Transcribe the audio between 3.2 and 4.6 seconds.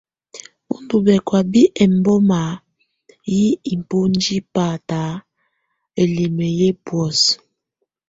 yɛ iboŋdiǝ